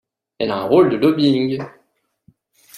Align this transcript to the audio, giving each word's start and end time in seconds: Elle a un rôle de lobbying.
Elle 0.39 0.49
a 0.49 0.57
un 0.61 0.63
rôle 0.63 0.89
de 0.89 0.95
lobbying. 0.97 1.61